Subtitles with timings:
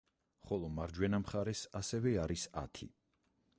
[0.45, 2.91] ხოლო მარჯვენა მხარეს ასევე არის ათი.